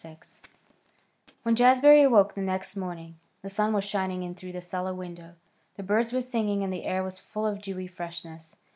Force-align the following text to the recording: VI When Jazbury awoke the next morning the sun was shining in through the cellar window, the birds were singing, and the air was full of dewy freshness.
VI 0.01 0.17
When 1.43 1.55
Jazbury 1.55 2.01
awoke 2.03 2.33
the 2.33 2.41
next 2.41 2.75
morning 2.75 3.17
the 3.43 3.49
sun 3.49 3.71
was 3.71 3.85
shining 3.85 4.23
in 4.23 4.33
through 4.33 4.53
the 4.53 4.59
cellar 4.59 4.95
window, 4.95 5.35
the 5.75 5.83
birds 5.83 6.11
were 6.11 6.23
singing, 6.23 6.63
and 6.63 6.73
the 6.73 6.85
air 6.85 7.03
was 7.03 7.19
full 7.19 7.45
of 7.45 7.61
dewy 7.61 7.85
freshness. 7.85 8.55